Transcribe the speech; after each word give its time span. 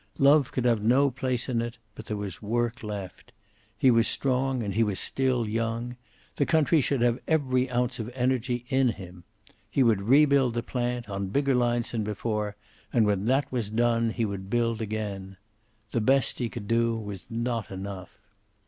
Love 0.17 0.51
could 0.51 0.65
have 0.65 0.81
no 0.81 1.11
place 1.11 1.47
in 1.47 1.61
it, 1.61 1.77
but 1.93 2.05
there 2.07 2.17
was 2.17 2.41
work 2.41 2.81
left. 2.81 3.31
He 3.77 3.91
was 3.91 4.07
strong 4.07 4.63
and 4.63 4.73
he 4.73 4.81
was 4.81 4.99
still 4.99 5.47
young. 5.47 5.95
The 6.37 6.45
country 6.47 6.81
should 6.81 7.01
have 7.01 7.19
every 7.27 7.69
ounce 7.69 7.99
of 7.99 8.09
energy 8.15 8.65
in 8.69 8.89
him. 8.93 9.25
He 9.69 9.83
would 9.83 10.01
re 10.01 10.25
build 10.25 10.55
the 10.55 10.63
plant, 10.63 11.07
on 11.07 11.27
bigger 11.27 11.53
lines 11.53 11.91
than 11.91 12.03
before, 12.03 12.55
and 12.91 13.05
when 13.05 13.25
that 13.25 13.51
was 13.51 13.69
done, 13.69 14.09
he 14.09 14.25
would 14.25 14.49
build 14.49 14.81
again. 14.81 15.37
The 15.91 16.01
best 16.01 16.39
he 16.39 16.49
could 16.49 16.67
do 16.67 16.97
was 16.97 17.29
not 17.29 17.69
enough. 17.69 18.17